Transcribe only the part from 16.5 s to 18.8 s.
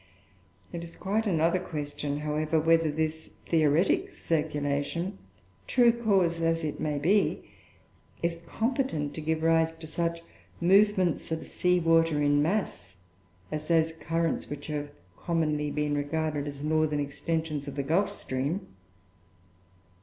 northern extensions of the Gulf stream.